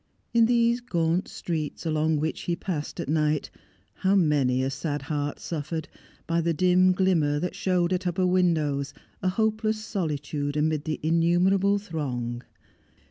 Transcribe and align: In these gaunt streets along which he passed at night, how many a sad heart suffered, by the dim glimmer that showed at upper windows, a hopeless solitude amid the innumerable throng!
In 0.33 0.47
these 0.47 0.81
gaunt 0.81 1.27
streets 1.27 1.85
along 1.85 2.17
which 2.17 2.41
he 2.45 2.55
passed 2.55 2.99
at 2.99 3.07
night, 3.07 3.51
how 3.97 4.15
many 4.15 4.63
a 4.63 4.71
sad 4.71 5.03
heart 5.03 5.39
suffered, 5.39 5.87
by 6.25 6.41
the 6.41 6.55
dim 6.55 6.91
glimmer 6.91 7.39
that 7.39 7.53
showed 7.53 7.93
at 7.93 8.07
upper 8.07 8.25
windows, 8.25 8.95
a 9.21 9.29
hopeless 9.29 9.85
solitude 9.85 10.57
amid 10.57 10.85
the 10.85 10.99
innumerable 11.03 11.77
throng! 11.77 12.41